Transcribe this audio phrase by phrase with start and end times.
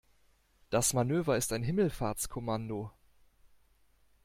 [0.71, 2.89] Das Manöver ist ein Himmelfahrtskommando.